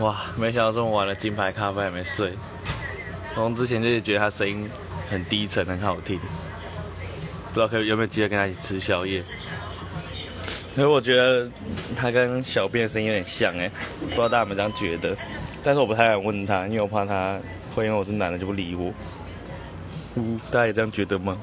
[0.00, 2.32] 哇，没想到这么晚了，金牌咖啡还没睡。
[3.34, 4.68] 从之前就是觉得他声音
[5.08, 6.18] 很低沉，很好听，
[7.48, 9.24] 不知道可有没有机会跟他一起吃宵夜。
[10.76, 11.48] 因为我觉得
[11.96, 13.70] 他跟小便的声音有点像哎，
[14.00, 15.16] 不知道大家有没有这样觉得？
[15.62, 17.38] 但是我不太敢问他，因为我怕他
[17.74, 18.92] 会因为我是男的就不理我。
[20.16, 21.38] 嗯，大家也这样觉得吗？